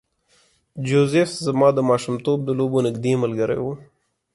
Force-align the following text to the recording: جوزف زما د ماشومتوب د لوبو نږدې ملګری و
جوزف 0.87 1.29
زما 1.45 1.69
د 1.73 1.79
ماشومتوب 1.89 2.39
د 2.45 2.49
لوبو 2.59 2.77
نږدې 2.87 3.13
ملګری 3.23 3.59
و 3.61 3.65